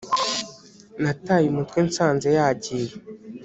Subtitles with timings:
[1.01, 2.93] Nataye umutwe nsanze yagiye